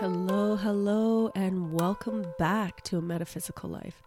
Hello, 0.00 0.56
hello, 0.56 1.30
and 1.34 1.74
welcome 1.74 2.24
back 2.38 2.82
to 2.84 2.96
A 2.96 3.02
Metaphysical 3.02 3.68
Life, 3.68 4.02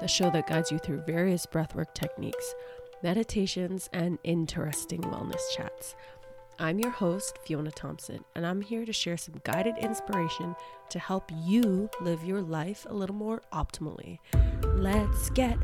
the 0.00 0.08
show 0.08 0.30
that 0.30 0.46
guides 0.46 0.72
you 0.72 0.78
through 0.78 1.02
various 1.02 1.44
breathwork 1.44 1.92
techniques, 1.92 2.54
meditations, 3.02 3.90
and 3.92 4.18
interesting 4.24 5.02
wellness 5.02 5.42
chats. 5.54 5.96
I'm 6.58 6.78
your 6.78 6.92
host, 6.92 7.36
Fiona 7.44 7.72
Thompson, 7.72 8.24
and 8.34 8.46
I'm 8.46 8.62
here 8.62 8.86
to 8.86 8.92
share 8.94 9.18
some 9.18 9.34
guided 9.44 9.76
inspiration 9.76 10.56
to 10.88 10.98
help 10.98 11.30
you 11.42 11.90
live 12.00 12.24
your 12.24 12.40
life 12.40 12.86
a 12.88 12.94
little 12.94 13.14
more 13.14 13.42
optimally. 13.52 14.20
Let's 14.62 15.28
get 15.28 15.58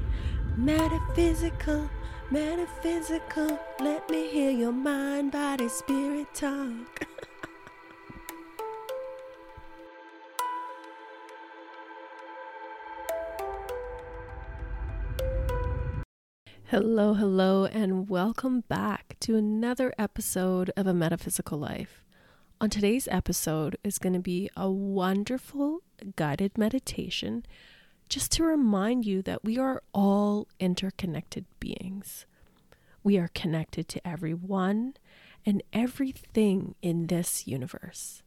metaphysical, 0.59 1.89
metaphysical. 2.31 3.59
Let 3.81 4.11
me 4.11 4.29
hear 4.29 4.51
your 4.51 4.73
mind, 4.73 5.33
body, 5.33 5.71
spirit 5.71 6.35
talk. 6.35 7.10
Hello, 16.71 17.15
hello, 17.15 17.65
and 17.65 18.09
welcome 18.09 18.61
back 18.61 19.17
to 19.19 19.35
another 19.35 19.93
episode 19.99 20.71
of 20.77 20.87
A 20.87 20.95
Metaphysical 20.95 21.59
Life. 21.59 22.05
On 22.61 22.71
today's 22.71 23.09
episode 23.11 23.77
is 23.83 23.99
going 23.99 24.13
to 24.13 24.21
be 24.21 24.49
a 24.57 24.71
wonderful 24.71 25.81
guided 26.15 26.57
meditation 26.57 27.45
just 28.09 28.31
to 28.31 28.45
remind 28.45 29.05
you 29.05 29.21
that 29.23 29.43
we 29.43 29.59
are 29.59 29.83
all 29.93 30.47
interconnected 30.61 31.45
beings. 31.59 32.25
We 33.03 33.19
are 33.19 33.31
connected 33.35 33.89
to 33.89 34.07
everyone 34.07 34.95
and 35.45 35.65
everything 35.73 36.77
in 36.83 37.09
this 37.09 37.49
universe. 37.49 38.23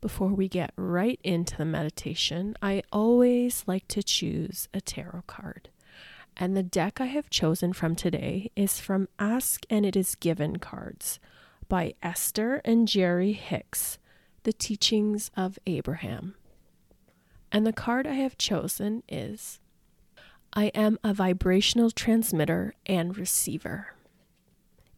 Before 0.00 0.30
we 0.30 0.48
get 0.48 0.72
right 0.76 1.20
into 1.22 1.58
the 1.58 1.66
meditation, 1.66 2.56
I 2.62 2.84
always 2.90 3.64
like 3.66 3.86
to 3.88 4.02
choose 4.02 4.66
a 4.72 4.80
tarot 4.80 5.24
card. 5.26 5.68
And 6.36 6.56
the 6.56 6.62
deck 6.62 7.00
I 7.00 7.06
have 7.06 7.30
chosen 7.30 7.72
from 7.72 7.96
today 7.96 8.50
is 8.54 8.78
from 8.78 9.08
Ask 9.18 9.64
and 9.70 9.86
It 9.86 9.96
Is 9.96 10.14
Given 10.16 10.58
cards 10.58 11.18
by 11.68 11.94
Esther 12.02 12.60
and 12.64 12.86
Jerry 12.86 13.32
Hicks, 13.32 13.98
The 14.42 14.52
Teachings 14.52 15.30
of 15.34 15.58
Abraham. 15.66 16.34
And 17.50 17.66
the 17.66 17.72
card 17.72 18.06
I 18.06 18.12
have 18.12 18.36
chosen 18.36 19.02
is 19.08 19.60
I 20.52 20.66
am 20.66 20.98
a 21.02 21.14
vibrational 21.14 21.90
transmitter 21.90 22.74
and 22.84 23.16
receiver. 23.16 23.94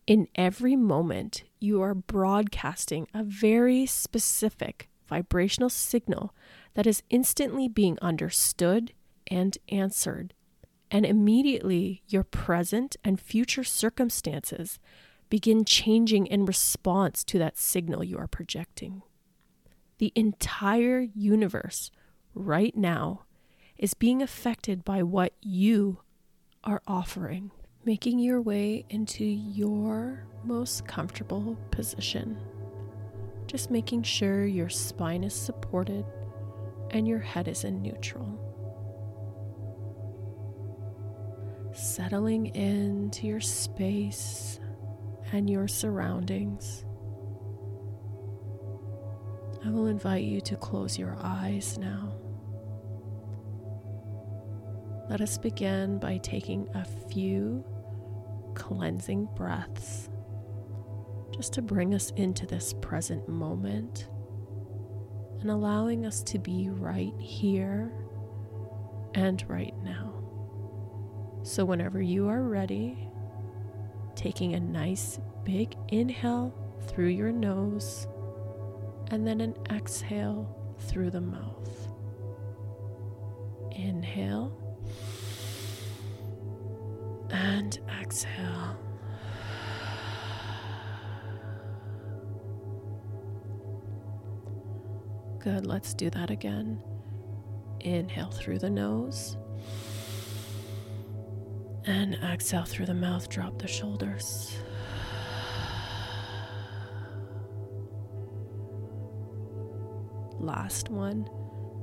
In 0.08 0.26
every 0.34 0.74
moment, 0.74 1.44
you 1.60 1.80
are 1.82 1.94
broadcasting 1.94 3.06
a 3.14 3.22
very 3.22 3.86
specific 3.86 4.88
vibrational 5.06 5.70
signal 5.70 6.34
that 6.74 6.86
is 6.86 7.02
instantly 7.10 7.68
being 7.68 7.96
understood 8.02 8.92
and 9.28 9.56
answered 9.68 10.34
and 10.90 11.04
immediately 11.04 12.02
your 12.08 12.24
present 12.24 12.96
and 13.04 13.20
future 13.20 13.64
circumstances 13.64 14.78
begin 15.28 15.64
changing 15.64 16.26
in 16.26 16.46
response 16.46 17.22
to 17.24 17.38
that 17.38 17.58
signal 17.58 18.02
you 18.02 18.16
are 18.18 18.26
projecting. 18.26 19.02
The 19.98 20.12
entire 20.14 21.00
universe 21.00 21.90
right 22.34 22.76
now 22.76 23.24
is 23.76 23.94
being 23.94 24.22
affected 24.22 24.84
by 24.84 25.02
what 25.02 25.32
you 25.40 26.00
are 26.64 26.82
offering, 26.86 27.50
making 27.84 28.18
your 28.18 28.40
way 28.40 28.84
into 28.88 29.24
your 29.24 30.26
most 30.44 30.86
comfortable 30.86 31.56
position. 31.70 32.38
Just 33.46 33.70
making 33.70 34.02
sure 34.02 34.44
your 34.44 34.68
spine 34.68 35.24
is 35.24 35.34
supported 35.34 36.04
and 36.90 37.06
your 37.06 37.18
head 37.18 37.48
is 37.48 37.64
in 37.64 37.82
neutral. 37.82 38.47
Settling 41.78 42.46
into 42.54 43.26
your 43.26 43.40
space 43.40 44.58
and 45.32 45.48
your 45.48 45.68
surroundings. 45.68 46.84
I 49.64 49.70
will 49.70 49.86
invite 49.86 50.24
you 50.24 50.40
to 50.42 50.56
close 50.56 50.98
your 50.98 51.16
eyes 51.20 51.78
now. 51.78 52.12
Let 55.08 55.20
us 55.20 55.38
begin 55.38 55.98
by 55.98 56.18
taking 56.18 56.68
a 56.74 56.84
few 57.10 57.64
cleansing 58.54 59.28
breaths 59.36 60.08
just 61.34 61.52
to 61.54 61.62
bring 61.62 61.94
us 61.94 62.10
into 62.16 62.46
this 62.46 62.74
present 62.80 63.28
moment 63.28 64.08
and 65.40 65.50
allowing 65.50 66.04
us 66.04 66.22
to 66.24 66.38
be 66.38 66.68
right 66.70 67.14
here 67.20 67.92
and 69.14 69.44
right 69.48 69.74
now. 69.82 70.07
So, 71.42 71.64
whenever 71.64 72.02
you 72.02 72.28
are 72.28 72.42
ready, 72.42 73.08
taking 74.14 74.54
a 74.54 74.60
nice 74.60 75.18
big 75.44 75.76
inhale 75.88 76.52
through 76.88 77.08
your 77.08 77.32
nose 77.32 78.06
and 79.10 79.26
then 79.26 79.40
an 79.40 79.54
exhale 79.70 80.74
through 80.80 81.10
the 81.10 81.20
mouth. 81.20 81.88
Inhale 83.70 84.52
and 87.30 87.78
exhale. 88.02 88.76
Good, 95.38 95.66
let's 95.66 95.94
do 95.94 96.10
that 96.10 96.30
again. 96.30 96.82
Inhale 97.80 98.30
through 98.30 98.58
the 98.58 98.68
nose 98.68 99.36
and 101.88 102.16
exhale 102.16 102.64
through 102.64 102.84
the 102.84 102.92
mouth, 102.92 103.30
drop 103.30 103.58
the 103.58 103.66
shoulders. 103.66 104.54
Last 110.38 110.90
one, 110.90 111.26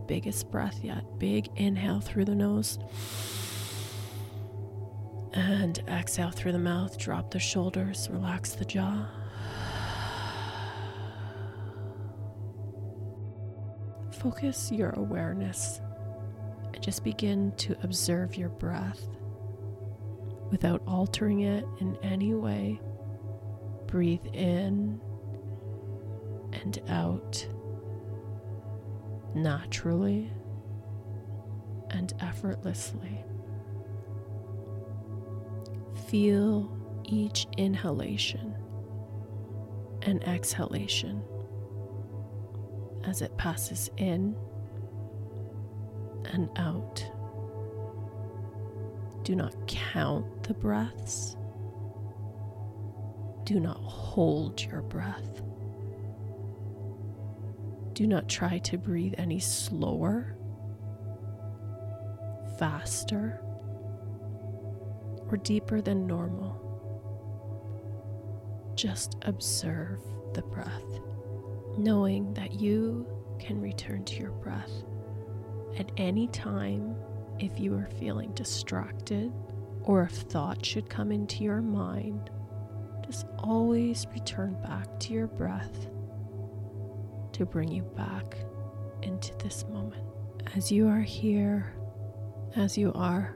biggest 0.08 0.52
breath 0.52 0.80
yet. 0.84 1.04
Big 1.18 1.50
inhale 1.56 2.02
through 2.02 2.26
the 2.26 2.36
nose. 2.36 2.78
And 5.34 5.82
exhale 5.88 6.30
through 6.30 6.52
the 6.52 6.60
mouth, 6.60 7.00
drop 7.00 7.32
the 7.32 7.40
shoulders, 7.40 8.08
relax 8.12 8.52
the 8.52 8.64
jaw. 8.64 9.08
Focus 14.12 14.72
your 14.72 14.92
awareness 14.92 15.82
and 16.74 16.84
just 16.84 17.04
begin 17.04 17.54
to 17.58 17.76
observe 17.82 18.36
your 18.36 18.50
breath 18.50 19.08
without 20.52 20.82
altering 20.88 21.42
it 21.42 21.66
in 21.80 21.98
any 22.04 22.34
way. 22.34 22.80
Breathe 23.88 24.26
in 24.34 25.02
and 26.54 26.80
out 26.88 27.48
naturally 29.34 30.32
and 31.92 32.14
effortlessly. 32.20 33.24
Feel 36.08 36.72
each 37.04 37.48
inhalation 37.58 38.56
and 40.02 40.24
exhalation 40.28 41.24
as 43.04 43.22
it 43.22 43.36
passes 43.38 43.90
in 43.98 44.36
and 46.26 46.50
out. 46.58 47.06
Do 49.24 49.36
not 49.36 49.56
count 49.68 50.26
the 50.46 50.54
breaths. 50.54 51.36
Do 53.46 53.60
not 53.60 53.78
hold 53.78 54.64
your 54.64 54.82
breath. 54.82 55.42
Do 57.94 58.06
not 58.06 58.30
try 58.30 58.59
to 58.59 58.78
breathe 58.78 59.16
any 59.18 59.40
slower, 59.40 60.36
faster, 62.59 63.42
or 65.30 65.38
deeper 65.38 65.82
than 65.82 66.06
normal. 66.06 66.62
Just 68.76 69.16
observe 69.24 70.00
the 70.34 70.44
breath, 70.44 71.00
knowing 71.78 72.34
that 72.36 72.53
you 72.53 73.08
can 73.40 73.59
return 73.59 74.03
to 74.06 74.16
your 74.18 74.32
breath 74.32 74.84
at 75.80 75.91
any 75.98 76.28
time 76.28 76.96
if 77.40 77.59
you 77.59 77.74
are 77.74 77.90
feeling 78.00 78.32
distracted 78.34 79.32
or 79.85 80.02
if 80.03 80.11
thoughts 80.11 80.67
should 80.67 80.90
come 80.90 81.11
into 81.11 81.43
your 81.43 81.61
mind, 81.61 82.32
just 83.05 83.28
always 83.37 84.08
return 84.14 84.58
back 84.64 84.99
to 84.99 85.14
your 85.14 85.28
breath 85.28 85.87
to 87.34 87.46
bring 87.46 87.72
you 87.72 87.84
back 87.84 88.35
into 89.03 89.35
this 89.37 89.64
moment. 89.70 90.02
As 90.55 90.72
you 90.72 90.87
are 90.87 91.02
here, 91.02 91.73
as 92.55 92.78
you 92.78 92.91
are, 92.93 93.35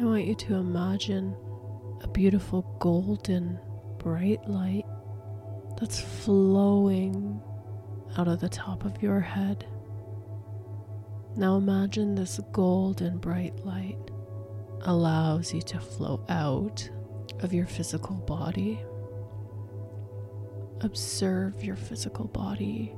I 0.00 0.04
want 0.04 0.26
you 0.26 0.34
to 0.34 0.54
imagine 0.54 1.36
a 2.02 2.08
beautiful 2.08 2.62
golden 2.78 3.58
bright 3.98 4.48
light 4.48 4.84
that's 5.78 6.00
flowing 6.00 7.40
out 8.16 8.28
of 8.28 8.40
the 8.40 8.48
top 8.48 8.84
of 8.84 9.02
your 9.02 9.20
head. 9.20 9.66
Now 11.36 11.56
imagine 11.56 12.14
this 12.14 12.40
golden 12.52 13.18
bright 13.18 13.64
light 13.64 14.09
allows 14.82 15.52
you 15.52 15.62
to 15.62 15.80
flow 15.80 16.24
out 16.28 16.88
of 17.40 17.52
your 17.52 17.66
physical 17.66 18.16
body. 18.16 18.80
Observe 20.80 21.62
your 21.62 21.76
physical 21.76 22.26
body 22.26 22.94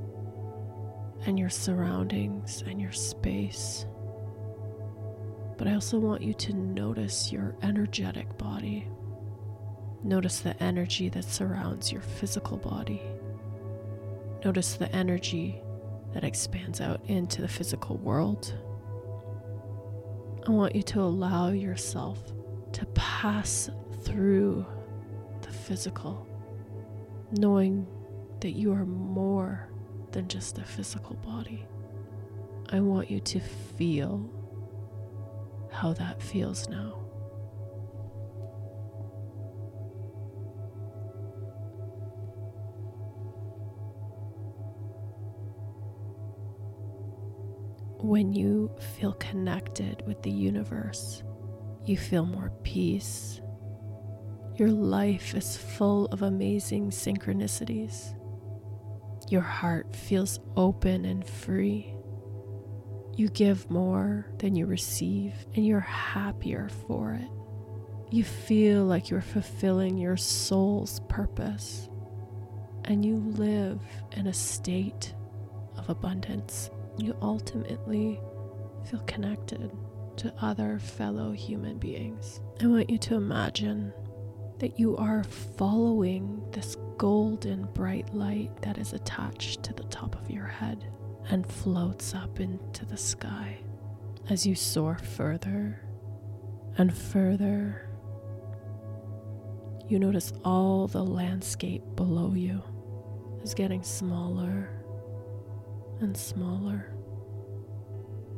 and 1.26 1.38
your 1.38 1.50
surroundings 1.50 2.62
and 2.66 2.80
your 2.80 2.92
space. 2.92 3.86
But 5.58 5.68
I 5.68 5.74
also 5.74 5.98
want 5.98 6.22
you 6.22 6.34
to 6.34 6.54
notice 6.54 7.32
your 7.32 7.56
energetic 7.62 8.36
body. 8.38 8.88
Notice 10.02 10.40
the 10.40 10.60
energy 10.62 11.08
that 11.10 11.24
surrounds 11.24 11.92
your 11.92 12.00
physical 12.00 12.56
body. 12.56 13.02
Notice 14.44 14.74
the 14.74 14.92
energy 14.94 15.62
that 16.14 16.24
expands 16.24 16.80
out 16.80 17.00
into 17.06 17.40
the 17.42 17.48
physical 17.48 17.96
world. 17.98 18.54
I 20.44 20.50
want 20.50 20.74
you 20.74 20.82
to 20.82 21.00
allow 21.00 21.50
yourself 21.50 22.18
to 22.72 22.84
pass 22.86 23.70
through 24.02 24.66
the 25.42 25.52
physical, 25.52 26.26
knowing 27.30 27.86
that 28.40 28.50
you 28.50 28.72
are 28.72 28.84
more 28.84 29.68
than 30.10 30.26
just 30.26 30.58
a 30.58 30.64
physical 30.64 31.14
body. 31.16 31.64
I 32.70 32.80
want 32.80 33.08
you 33.08 33.20
to 33.20 33.40
feel 33.40 34.28
how 35.70 35.92
that 35.92 36.20
feels 36.20 36.68
now. 36.68 37.01
When 48.02 48.32
you 48.32 48.68
feel 48.98 49.12
connected 49.12 50.02
with 50.08 50.20
the 50.22 50.30
universe, 50.30 51.22
you 51.84 51.96
feel 51.96 52.26
more 52.26 52.50
peace. 52.64 53.40
Your 54.56 54.72
life 54.72 55.36
is 55.36 55.56
full 55.56 56.06
of 56.06 56.22
amazing 56.22 56.90
synchronicities. 56.90 58.12
Your 59.30 59.42
heart 59.42 59.94
feels 59.94 60.40
open 60.56 61.04
and 61.04 61.24
free. 61.24 61.94
You 63.14 63.28
give 63.28 63.70
more 63.70 64.26
than 64.38 64.56
you 64.56 64.66
receive, 64.66 65.34
and 65.54 65.64
you're 65.64 65.78
happier 65.78 66.70
for 66.88 67.12
it. 67.12 67.28
You 68.10 68.24
feel 68.24 68.84
like 68.84 69.10
you're 69.10 69.20
fulfilling 69.20 69.96
your 69.96 70.16
soul's 70.16 70.98
purpose, 71.08 71.88
and 72.84 73.04
you 73.04 73.18
live 73.18 73.80
in 74.10 74.26
a 74.26 74.34
state 74.34 75.14
of 75.76 75.88
abundance 75.88 76.68
you 76.98 77.16
ultimately 77.22 78.20
feel 78.88 79.00
connected 79.00 79.70
to 80.16 80.32
other 80.40 80.78
fellow 80.78 81.32
human 81.32 81.78
beings. 81.78 82.40
I 82.60 82.66
want 82.66 82.90
you 82.90 82.98
to 82.98 83.14
imagine 83.14 83.92
that 84.58 84.78
you 84.78 84.96
are 84.96 85.24
following 85.56 86.42
this 86.52 86.76
golden 86.98 87.64
bright 87.74 88.14
light 88.14 88.50
that 88.62 88.78
is 88.78 88.92
attached 88.92 89.62
to 89.64 89.72
the 89.72 89.82
top 89.84 90.14
of 90.20 90.30
your 90.30 90.46
head 90.46 90.84
and 91.28 91.46
floats 91.46 92.14
up 92.14 92.40
into 92.40 92.84
the 92.84 92.96
sky 92.96 93.58
as 94.28 94.46
you 94.46 94.54
soar 94.54 94.98
further 94.98 95.80
and 96.78 96.96
further. 96.96 97.88
You 99.88 99.98
notice 99.98 100.32
all 100.44 100.86
the 100.86 101.04
landscape 101.04 101.82
below 101.96 102.34
you 102.34 102.62
is 103.42 103.54
getting 103.54 103.82
smaller 103.82 104.81
and 106.02 106.16
smaller. 106.16 106.94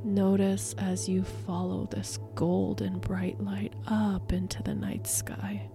Notice 0.04 0.74
as 0.78 1.08
you 1.08 1.24
follow 1.24 1.86
this 1.90 2.18
golden 2.34 2.98
bright 2.98 3.40
light 3.40 3.72
up 3.86 4.32
into 4.32 4.62
the 4.62 4.74
night 4.74 5.06
sky. 5.06 5.70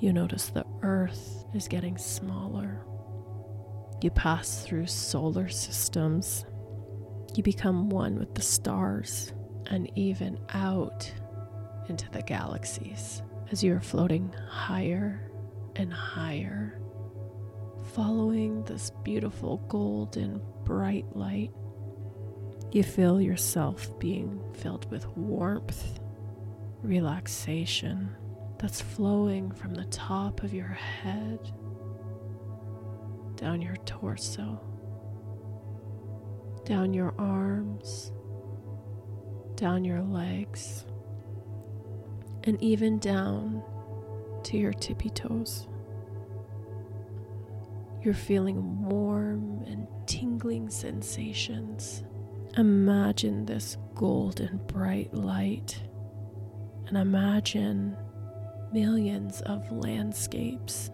You 0.00 0.12
notice 0.12 0.48
the 0.48 0.66
earth 0.82 1.44
is 1.54 1.68
getting 1.68 1.98
smaller. 1.98 2.84
You 4.02 4.10
pass 4.10 4.64
through 4.64 4.86
solar 4.86 5.48
systems. 5.48 6.44
You 7.34 7.42
become 7.42 7.90
one 7.90 8.18
with 8.18 8.34
the 8.34 8.42
stars 8.42 9.32
and 9.66 9.90
even 9.96 10.38
out 10.54 11.12
into 11.88 12.10
the 12.10 12.22
galaxies 12.22 13.22
as 13.50 13.62
you 13.62 13.74
are 13.74 13.80
floating 13.80 14.32
higher 14.48 15.30
and 15.76 15.92
higher, 15.92 16.80
following 17.96 18.62
this 18.64 18.90
beautiful 19.04 19.56
golden 19.68 20.38
bright 20.64 21.06
light. 21.16 21.50
You 22.70 22.82
feel 22.82 23.22
yourself 23.22 23.98
being 23.98 24.38
filled 24.52 24.90
with 24.90 25.08
warmth, 25.16 25.98
relaxation 26.82 28.14
that's 28.58 28.82
flowing 28.82 29.50
from 29.50 29.72
the 29.72 29.86
top 29.86 30.42
of 30.42 30.52
your 30.52 30.68
head 30.68 31.38
down 33.36 33.62
your 33.62 33.76
torso, 33.86 34.60
down 36.66 36.92
your 36.92 37.14
arms, 37.18 38.12
down 39.54 39.86
your 39.86 40.02
legs, 40.02 40.84
and 42.44 42.62
even 42.62 42.98
down 42.98 43.62
to 44.44 44.58
your 44.58 44.74
tippy 44.74 45.08
toes. 45.08 45.66
You're 48.06 48.14
feeling 48.14 48.84
warm 48.88 49.64
and 49.66 49.88
tingling 50.06 50.70
sensations. 50.70 52.04
Imagine 52.56 53.44
this 53.44 53.78
golden 53.96 54.60
bright 54.68 55.12
light 55.12 55.82
and 56.86 56.96
imagine 56.96 57.96
millions 58.72 59.40
of 59.40 59.72
landscapes, 59.72 60.88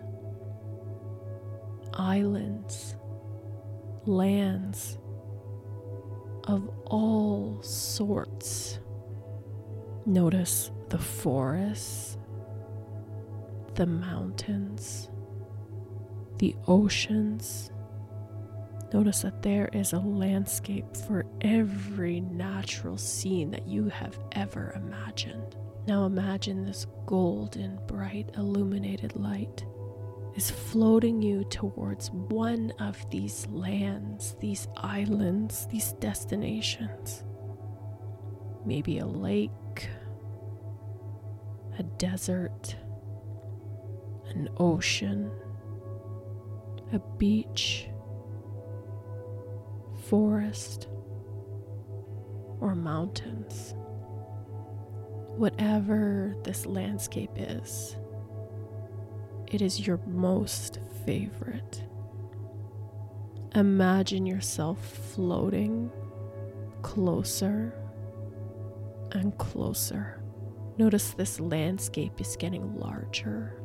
islands, 1.93 2.97
lands 4.07 4.97
of 6.45 6.67
all 6.87 7.61
sorts. 7.61 8.79
Notice 10.07 10.71
the 10.89 10.97
forests, 10.97 12.17
the 13.75 13.85
mountains, 13.85 15.11
the 16.43 16.57
oceans. 16.67 17.71
Notice 18.93 19.23
that 19.23 19.43
there 19.43 19.69
is 19.73 19.93
a 19.93 20.01
landscape 20.01 20.97
for 21.07 21.25
every 21.41 22.19
natural 22.19 22.99
scene 22.99 23.53
that 23.53 23.69
you 23.69 23.89
have 23.89 24.19
ever 24.33 24.73
imagined. 24.75 25.55
Now 25.87 26.05
imagine 26.05 26.65
this 26.65 26.89
golden, 27.07 27.79
bright, 27.87 28.29
illuminated 28.37 29.15
light 29.15 29.65
is 30.35 30.51
floating 30.51 31.23
you 31.23 31.45
towards 31.45 32.11
one 32.11 32.73
of 32.81 33.09
these 33.09 33.47
lands, 33.47 34.35
these 34.41 34.67
islands, 34.77 35.69
these 35.71 35.93
destinations. 36.01 37.23
Maybe 38.67 38.99
a 38.99 39.07
lake, 39.07 39.89
a 41.79 41.85
desert, 41.85 42.75
an 44.35 44.49
ocean 44.57 45.31
a 46.93 46.99
beach, 47.19 47.89
forest, 50.05 50.89
or 52.61 52.75
mountains. 52.75 53.75
Whatever 55.37 56.37
this 56.45 56.67
landscape 56.67 57.31
is, 57.37 57.97
it 59.51 59.63
is 59.63 59.87
your 59.87 59.99
most 60.07 60.79
favorite. 61.07 61.83
Imagine 63.55 64.27
yourself 64.27 64.79
floating 65.15 65.91
closer 66.83 67.75
and 69.13 69.37
closer. 69.39 70.23
Notice 70.79 71.11
this 71.11 71.41
landscape 71.41 72.21
is 72.21 72.37
getting 72.37 72.79
larger 72.79 73.63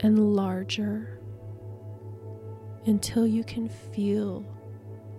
and 0.00 0.34
larger 0.34 1.20
until 2.86 3.26
you 3.26 3.44
can 3.44 3.68
feel 3.68 4.44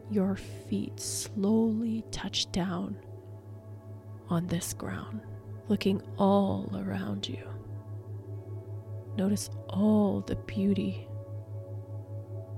your 0.10 0.36
feet 0.36 1.00
slowly 1.00 2.04
touch 2.12 2.52
down 2.52 2.96
on 4.30 4.48
this 4.48 4.74
ground, 4.74 5.22
looking 5.68 6.02
all 6.18 6.70
around 6.76 7.28
you. 7.28 7.48
Notice 9.18 9.50
all 9.70 10.22
the 10.22 10.36
beauty. 10.36 11.08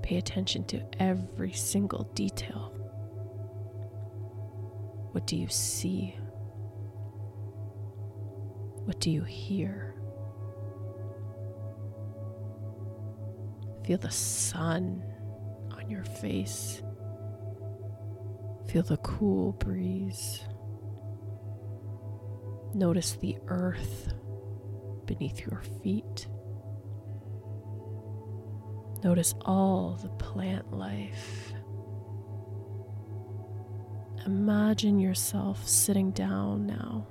Pay 0.02 0.16
attention 0.16 0.64
to 0.64 0.82
every 1.00 1.52
single 1.52 2.04
detail. 2.14 2.72
What 5.12 5.26
do 5.26 5.36
you 5.36 5.48
see? 5.48 6.16
What 8.84 9.00
do 9.00 9.10
you 9.10 9.22
hear? 9.22 9.94
Feel 13.88 13.96
the 13.96 14.10
sun 14.10 15.02
on 15.72 15.88
your 15.88 16.04
face. 16.04 16.82
Feel 18.66 18.82
the 18.82 18.98
cool 18.98 19.52
breeze. 19.52 20.42
Notice 22.74 23.12
the 23.12 23.38
earth 23.46 24.12
beneath 25.06 25.40
your 25.40 25.62
feet. 25.82 26.26
Notice 29.02 29.34
all 29.46 29.98
the 30.02 30.10
plant 30.22 30.70
life. 30.70 31.54
Imagine 34.26 35.00
yourself 35.00 35.66
sitting 35.66 36.10
down 36.10 36.66
now 36.66 37.06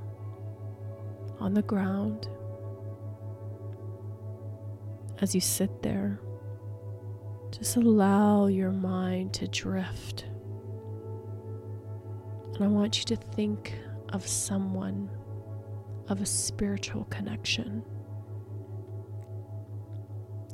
on 1.39 1.55
the 1.55 1.63
ground. 1.63 2.29
As 5.19 5.33
you 5.33 5.41
sit 5.41 5.81
there, 5.81 6.19
just 7.57 7.75
allow 7.75 8.45
your 8.45 8.71
mind 8.71 9.33
to 9.33 9.47
drift. 9.47 10.25
And 12.53 12.63
I 12.63 12.67
want 12.67 12.99
you 12.99 13.05
to 13.05 13.15
think 13.15 13.73
of 14.09 14.27
someone 14.27 15.09
of 16.07 16.21
a 16.21 16.25
spiritual 16.25 17.05
connection. 17.05 17.83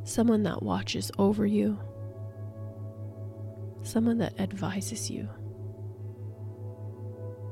Someone 0.06 0.44
that 0.44 0.64
watches 0.64 1.12
over 1.18 1.46
you, 1.46 1.78
someone 3.84 4.18
that 4.20 4.40
advises 4.40 5.10
you. 5.10 5.30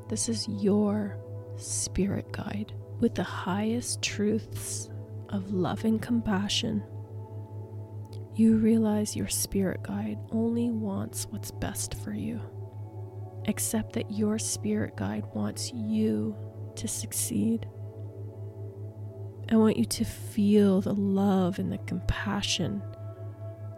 This 0.10 0.30
is 0.30 0.48
your 0.48 1.18
spirit 1.58 2.32
guide 2.32 2.74
with 3.00 3.16
the 3.16 3.24
highest 3.24 4.02
truths 4.02 4.90
of 5.30 5.54
love 5.54 5.84
and 5.86 6.02
compassion. 6.02 6.84
You 8.34 8.58
realize 8.58 9.16
your 9.16 9.28
spirit 9.28 9.84
guide 9.84 10.18
only 10.32 10.72
wants 10.72 11.28
what's 11.30 11.52
best 11.52 11.96
for 11.96 12.14
you. 12.14 12.42
Accept 13.48 13.94
that 13.94 14.12
your 14.12 14.40
spirit 14.40 14.96
guide 14.96 15.26
wants 15.34 15.72
you 15.74 16.36
to 16.76 16.88
succeed. 16.88 17.68
I 19.50 19.58
want 19.58 19.76
you 19.76 19.84
to 19.84 20.06
feel 20.06 20.80
the 20.80 20.94
love 20.94 21.60
and 21.60 21.72
the 21.72 21.78
compassion 21.80 22.82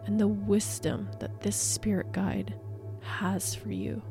and 0.06 0.20
the 0.20 0.28
wisdom 0.28 1.10
that 1.18 1.40
this 1.40 1.56
spirit 1.56 2.12
guide 2.12 2.54
has 3.00 3.54
for 3.54 3.72
you. 3.72 4.02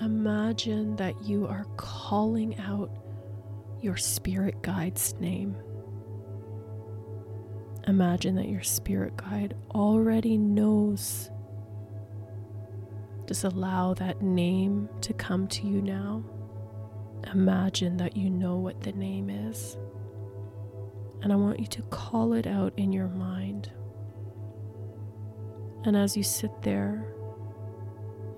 Imagine 0.00 0.96
that 0.96 1.22
you 1.22 1.46
are 1.46 1.66
calling 1.76 2.58
out 2.58 2.90
your 3.80 3.96
spirit 3.96 4.60
guide's 4.62 5.14
name. 5.20 5.54
Imagine 7.86 8.34
that 8.36 8.48
your 8.48 8.62
spirit 8.62 9.16
guide 9.16 9.54
already 9.74 10.38
knows. 10.38 11.30
Just 13.26 13.44
allow 13.44 13.94
that 13.94 14.22
name 14.22 14.88
to 15.02 15.12
come 15.12 15.48
to 15.48 15.66
you 15.66 15.82
now. 15.82 16.24
Imagine 17.32 17.96
that 17.98 18.16
you 18.16 18.30
know 18.30 18.56
what 18.56 18.82
the 18.82 18.92
name 18.92 19.30
is 19.30 19.76
and 21.24 21.32
I 21.32 21.36
want 21.36 21.58
you 21.58 21.66
to 21.66 21.82
call 21.84 22.34
it 22.34 22.46
out 22.46 22.74
in 22.76 22.92
your 22.92 23.08
mind. 23.08 23.72
And 25.84 25.96
as 25.96 26.18
you 26.18 26.22
sit 26.22 26.50
there, 26.60 27.14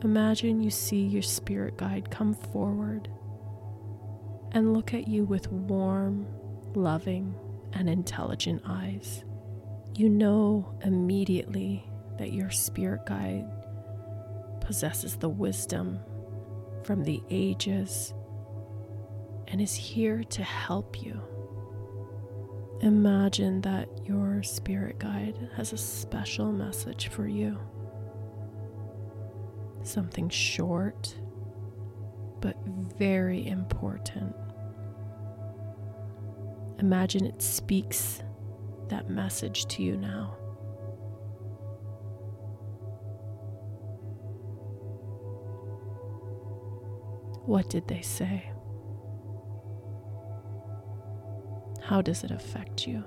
imagine 0.02 0.62
you 0.62 0.70
see 0.70 1.00
your 1.00 1.22
spirit 1.22 1.76
guide 1.76 2.12
come 2.12 2.32
forward 2.32 3.08
and 4.52 4.72
look 4.72 4.94
at 4.94 5.08
you 5.08 5.24
with 5.24 5.50
warm, 5.50 6.28
loving, 6.76 7.34
and 7.72 7.90
intelligent 7.90 8.62
eyes. 8.64 9.24
You 9.96 10.10
know 10.10 10.74
immediately 10.84 11.82
that 12.18 12.30
your 12.30 12.50
spirit 12.50 13.06
guide 13.06 13.46
possesses 14.60 15.16
the 15.16 15.30
wisdom 15.30 16.00
from 16.82 17.02
the 17.02 17.22
ages 17.30 18.12
and 19.48 19.58
is 19.58 19.74
here 19.74 20.22
to 20.22 20.42
help 20.42 21.02
you. 21.02 21.18
Imagine 22.82 23.62
that 23.62 23.88
your 24.04 24.42
spirit 24.42 24.98
guide 24.98 25.48
has 25.56 25.72
a 25.72 25.78
special 25.78 26.52
message 26.52 27.08
for 27.08 27.26
you. 27.26 27.58
Something 29.82 30.28
short, 30.28 31.16
but 32.40 32.58
very 32.98 33.46
important. 33.46 34.36
Imagine 36.80 37.24
it 37.24 37.40
speaks 37.40 38.22
that 38.88 39.08
message 39.08 39.66
to 39.66 39.82
you 39.82 39.96
now. 39.96 40.36
What 47.44 47.70
did 47.70 47.86
they 47.86 48.02
say? 48.02 48.50
How 51.82 52.02
does 52.02 52.24
it 52.24 52.32
affect 52.32 52.86
you? 52.86 53.04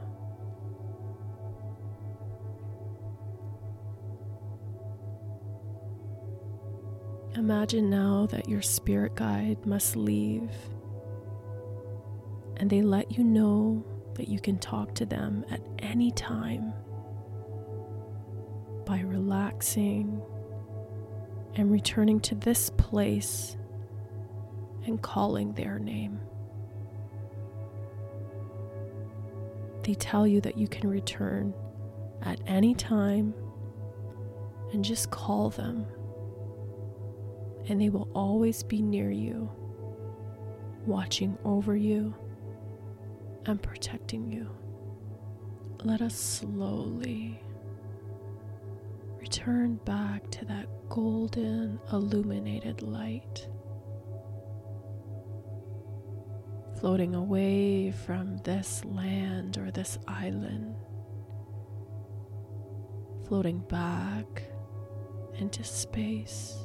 Imagine 7.36 7.90
now 7.90 8.28
that 8.32 8.48
your 8.48 8.62
spirit 8.62 9.16
guide 9.16 9.66
must 9.66 9.96
leave, 9.96 10.52
and 12.58 12.70
they 12.70 12.82
let 12.82 13.12
you 13.18 13.24
know 13.24 13.84
that 14.20 14.28
you 14.28 14.38
can 14.38 14.58
talk 14.58 14.94
to 14.94 15.06
them 15.06 15.46
at 15.50 15.62
any 15.80 16.12
time 16.12 16.74
by 18.86 19.00
relaxing 19.00 20.22
and 21.56 21.72
returning 21.72 22.20
to 22.20 22.36
this 22.36 22.70
place 22.72 23.56
and 24.86 25.02
calling 25.02 25.54
their 25.54 25.80
name. 25.80 26.20
They 29.84 29.94
tell 29.94 30.28
you 30.28 30.42
that 30.42 30.58
you 30.58 30.68
can 30.68 30.90
return 30.90 31.54
at 32.22 32.42
any 32.46 32.76
time 32.76 33.34
and 34.74 34.84
just 34.84 35.12
call 35.12 35.50
them, 35.50 35.86
and 37.70 37.80
they 37.80 37.88
will 37.88 38.10
always 38.14 38.64
be 38.64 38.82
near 38.82 39.12
you, 39.12 39.50
watching 40.86 41.38
over 41.46 41.78
you 41.78 42.14
and 43.46 43.62
protecting 43.62 44.32
you. 44.32 44.50
Let 45.84 46.02
us 46.02 46.16
slowly 46.16 47.42
return 49.20 49.76
back 49.86 50.30
to 50.32 50.46
that 50.46 50.68
golden 50.90 51.80
illuminated 51.92 52.82
light. 52.82 53.48
floating 56.80 57.14
away 57.14 57.92
from 57.92 58.38
this 58.40 58.86
land 58.86 59.58
or 59.58 59.70
this 59.70 59.98
island, 60.08 60.76
floating 63.28 63.60
back 63.68 64.44
into 65.40 65.62
space, 65.64 66.56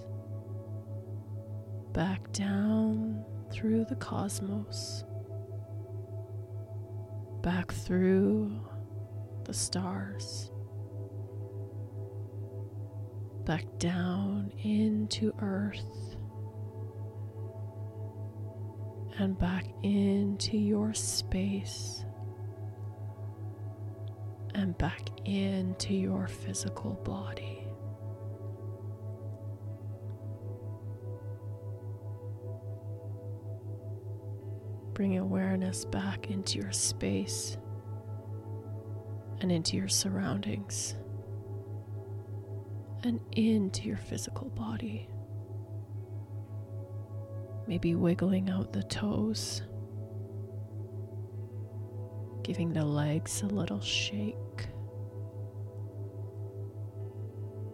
back 1.92 2.32
down 2.32 3.24
through 3.50 3.84
the 3.86 3.96
cosmos, 3.96 5.04
back 7.44 7.70
through 7.72 8.58
the 9.44 9.52
stars, 9.52 10.50
back 13.44 13.64
down 13.78 14.50
into 14.62 15.30
Earth. 15.40 16.16
And 19.16 19.38
back 19.38 19.66
into 19.84 20.56
your 20.56 20.92
space. 20.92 22.04
And 24.56 24.76
back 24.76 25.08
into 25.24 25.94
your 25.94 26.26
physical 26.26 26.94
body. 27.04 27.63
Bring 34.94 35.18
awareness 35.18 35.84
back 35.84 36.30
into 36.30 36.58
your 36.58 36.72
space 36.72 37.56
and 39.40 39.50
into 39.50 39.76
your 39.76 39.88
surroundings 39.88 40.94
and 43.02 43.20
into 43.32 43.82
your 43.82 43.98
physical 43.98 44.48
body 44.50 45.08
maybe 47.66 47.94
wiggling 47.94 48.50
out 48.50 48.72
the 48.72 48.82
toes, 48.82 49.62
giving 52.42 52.72
the 52.72 52.84
legs 52.84 53.42
a 53.42 53.46
little 53.46 53.80
shake, 53.80 54.68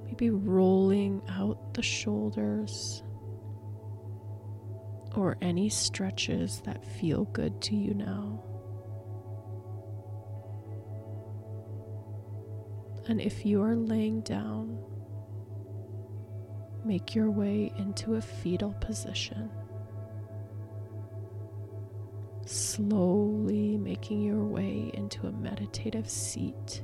maybe 0.05 0.31
rolling 0.31 1.23
out 1.29 1.75
the 1.75 1.83
shoulders. 1.83 3.03
Or 5.21 5.37
any 5.43 5.69
stretches 5.69 6.62
that 6.65 6.83
feel 6.83 7.27
good 7.27 7.61
to 7.65 7.77
you 7.77 7.93
now. 7.93 8.43
And 13.07 13.21
if 13.21 13.45
you 13.45 13.62
are 13.62 13.77
laying 13.77 14.23
down, 14.23 14.83
make 16.87 17.15
your 17.15 17.31
way 17.31 17.71
into 17.77 18.15
a 18.15 18.23
fetal 18.23 18.73
position. 18.81 19.50
Slowly 22.47 23.77
making 23.77 24.23
your 24.23 24.47
way 24.47 24.91
into 24.95 25.27
a 25.27 25.33
meditative 25.33 26.09
seat 26.09 26.83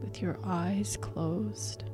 with 0.00 0.20
your 0.20 0.40
eyes 0.42 0.96
closed. 1.00 1.84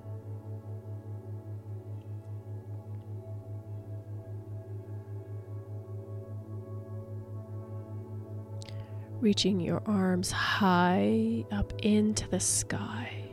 Reaching 9.21 9.61
your 9.61 9.83
arms 9.85 10.31
high 10.31 11.45
up 11.51 11.73
into 11.83 12.29
the 12.29 12.39
sky 12.39 13.29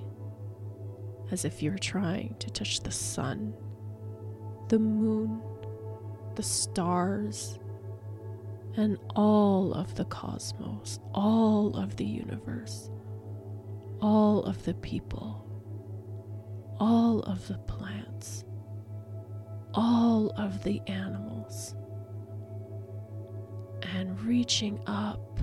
as 1.31 1.45
if 1.45 1.61
you're 1.61 1.77
trying 1.77 2.35
to 2.39 2.49
touch 2.49 2.81
the 2.81 2.91
sun, 2.91 3.53
the 4.69 4.79
moon, 4.79 5.41
the 6.35 6.43
stars, 6.43 7.59
and 8.77 8.97
all 9.15 9.73
of 9.73 9.95
the 9.95 10.05
cosmos, 10.05 10.99
all 11.13 11.77
of 11.77 11.95
the 11.97 12.05
universe, 12.05 12.89
all 14.01 14.43
of 14.43 14.63
the 14.65 14.73
people, 14.75 15.45
all 16.79 17.21
of 17.21 17.47
the 17.47 17.57
plants, 17.59 18.43
all 19.73 20.31
of 20.37 20.63
the 20.63 20.81
animals, 20.87 21.75
and 23.93 24.19
reaching 24.21 24.79
up, 24.87 25.39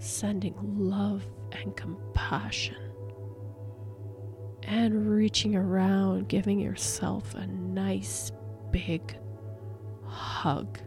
sending 0.00 0.54
love 0.78 1.24
and 1.52 1.76
compassion 1.76 2.76
and 4.62 5.10
reaching 5.10 5.56
around, 5.56 6.28
giving 6.28 6.58
yourself 6.58 7.34
a 7.34 7.46
nice 7.46 8.32
big 8.70 9.16
hug. 10.04 10.78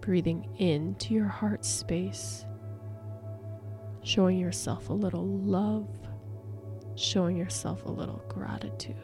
Breathing 0.00 0.48
into 0.56 1.12
your 1.12 1.26
heart 1.26 1.64
space, 1.64 2.44
showing 4.02 4.38
yourself 4.38 4.88
a 4.88 4.94
little 4.94 5.26
love, 5.26 5.88
showing 6.94 7.36
yourself 7.36 7.84
a 7.84 7.90
little 7.90 8.22
gratitude. 8.28 8.96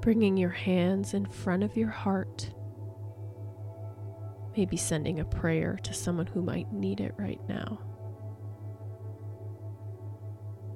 Bringing 0.00 0.36
your 0.36 0.50
hands 0.50 1.14
in 1.14 1.26
front 1.26 1.64
of 1.64 1.76
your 1.76 1.90
heart 1.90 2.50
maybe 4.56 4.76
sending 4.76 5.20
a 5.20 5.24
prayer 5.24 5.78
to 5.82 5.92
someone 5.92 6.26
who 6.26 6.42
might 6.42 6.72
need 6.72 7.00
it 7.00 7.14
right 7.18 7.40
now. 7.48 7.78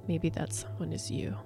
Maybe 0.06 0.28
that 0.30 0.52
someone 0.52 0.92
is 0.92 1.10
you. 1.10 1.36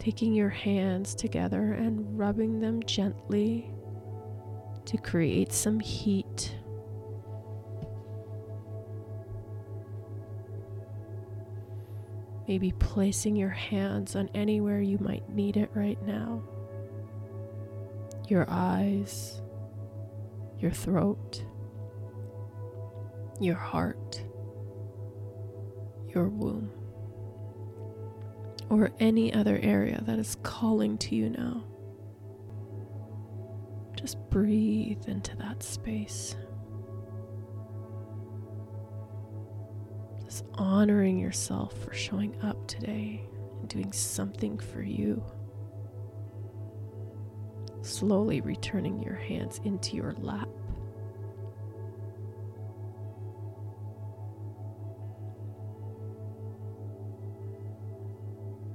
Taking 0.00 0.34
your 0.34 0.50
hands 0.50 1.14
together 1.14 1.72
and 1.72 2.18
rubbing 2.18 2.60
them 2.60 2.82
gently 2.82 3.70
to 4.84 4.96
create 4.98 5.52
some 5.52 5.80
heat 5.80 6.54
Maybe 12.46 12.72
placing 12.72 13.36
your 13.36 13.50
hands 13.50 14.16
on 14.16 14.28
anywhere 14.34 14.80
you 14.80 14.98
might 14.98 15.28
need 15.30 15.56
it 15.56 15.70
right 15.74 16.00
now 16.06 16.42
your 18.28 18.46
eyes, 18.48 19.40
your 20.58 20.70
throat, 20.70 21.44
your 23.40 23.54
heart, 23.54 24.22
your 26.08 26.28
womb, 26.28 26.70
or 28.70 28.90
any 28.98 29.32
other 29.32 29.58
area 29.62 30.02
that 30.06 30.18
is 30.18 30.36
calling 30.42 30.96
to 30.98 31.14
you 31.14 31.30
now. 31.30 31.64
Just 33.96 34.18
breathe 34.30 35.06
into 35.06 35.36
that 35.36 35.62
space. 35.62 36.36
Just 40.34 40.46
honoring 40.54 41.16
yourself 41.16 41.78
for 41.78 41.94
showing 41.94 42.34
up 42.42 42.66
today 42.66 43.22
and 43.60 43.68
doing 43.68 43.92
something 43.92 44.58
for 44.58 44.82
you. 44.82 45.22
Slowly 47.82 48.40
returning 48.40 49.00
your 49.00 49.14
hands 49.14 49.60
into 49.62 49.94
your 49.94 50.12
lap. 50.18 50.48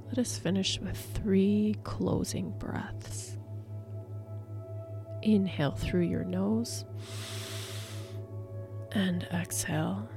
Let 0.08 0.16
us 0.16 0.38
finish 0.38 0.80
with 0.80 0.96
three 1.12 1.76
closing 1.84 2.52
breaths. 2.52 3.36
Inhale 5.20 5.72
through 5.72 6.04
your 6.06 6.24
nose 6.24 6.86
and 8.92 9.24
exhale 9.24 10.08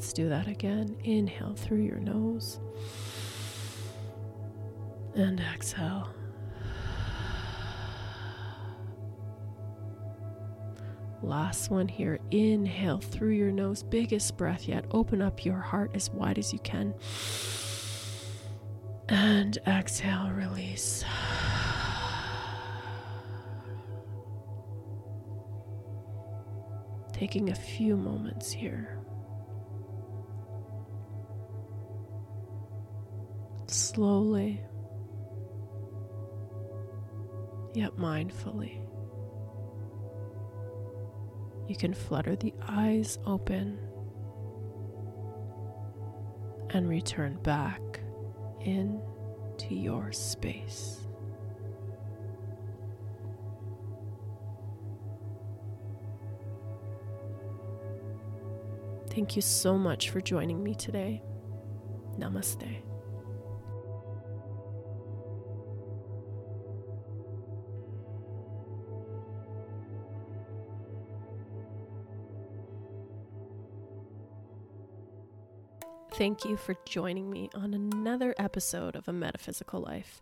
Let's 0.00 0.14
do 0.14 0.30
that 0.30 0.48
again. 0.48 0.96
Inhale 1.04 1.52
through 1.54 1.82
your 1.82 1.98
nose 1.98 2.58
and 5.14 5.38
exhale. 5.38 6.08
Last 11.22 11.70
one 11.70 11.86
here. 11.86 12.18
Inhale 12.30 13.00
through 13.00 13.32
your 13.32 13.52
nose, 13.52 13.82
biggest 13.82 14.38
breath 14.38 14.66
yet. 14.66 14.86
Open 14.90 15.20
up 15.20 15.44
your 15.44 15.58
heart 15.58 15.90
as 15.92 16.08
wide 16.08 16.38
as 16.38 16.50
you 16.54 16.60
can. 16.60 16.94
And 19.10 19.58
exhale, 19.66 20.30
release. 20.30 21.04
Taking 27.12 27.50
a 27.50 27.54
few 27.54 27.98
moments 27.98 28.50
here. 28.50 28.99
Slowly, 33.72 34.60
yet 37.74 37.96
mindfully. 37.96 38.80
You 41.68 41.76
can 41.76 41.94
flutter 41.94 42.34
the 42.34 42.52
eyes 42.66 43.18
open 43.26 43.78
and 46.70 46.88
return 46.88 47.38
back 47.42 47.80
into 48.60 49.74
your 49.74 50.12
space. 50.12 51.00
Thank 59.10 59.34
you 59.36 59.42
so 59.42 59.76
much 59.76 60.10
for 60.10 60.20
joining 60.20 60.62
me 60.62 60.74
today. 60.74 61.22
Namaste. 62.18 62.89
Thank 76.20 76.44
you 76.44 76.58
for 76.58 76.74
joining 76.84 77.30
me 77.30 77.48
on 77.54 77.72
another 77.72 78.34
episode 78.36 78.94
of 78.94 79.08
A 79.08 79.12
Metaphysical 79.12 79.80
Life. 79.80 80.20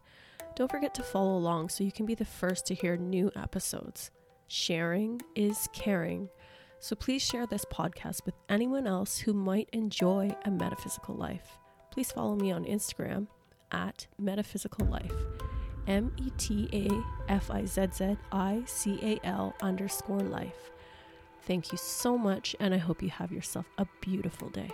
Don't 0.54 0.70
forget 0.70 0.94
to 0.94 1.02
follow 1.02 1.36
along 1.36 1.70
so 1.70 1.82
you 1.82 1.90
can 1.90 2.06
be 2.06 2.14
the 2.14 2.24
first 2.24 2.66
to 2.66 2.74
hear 2.76 2.96
new 2.96 3.32
episodes. 3.34 4.12
Sharing 4.46 5.20
is 5.34 5.68
caring. 5.72 6.28
So 6.78 6.94
please 6.94 7.20
share 7.20 7.48
this 7.48 7.64
podcast 7.64 8.24
with 8.24 8.36
anyone 8.48 8.86
else 8.86 9.18
who 9.18 9.32
might 9.32 9.70
enjoy 9.72 10.36
a 10.44 10.52
metaphysical 10.52 11.16
life. 11.16 11.58
Please 11.90 12.12
follow 12.12 12.36
me 12.36 12.52
on 12.52 12.64
Instagram 12.64 13.26
at 13.72 14.06
metaphysical 14.20 14.86
life. 14.86 15.10
M 15.88 16.14
E 16.16 16.30
T 16.38 16.68
A 16.72 17.32
F 17.32 17.50
I 17.50 17.64
Z 17.64 17.88
Z 17.92 18.16
I 18.30 18.62
C 18.66 19.00
A 19.02 19.26
L 19.26 19.52
underscore 19.62 20.20
life. 20.20 20.70
Thank 21.42 21.72
you 21.72 21.78
so 21.78 22.16
much, 22.16 22.54
and 22.60 22.72
I 22.72 22.78
hope 22.78 23.02
you 23.02 23.10
have 23.10 23.32
yourself 23.32 23.66
a 23.78 23.86
beautiful 24.00 24.48
day. 24.50 24.70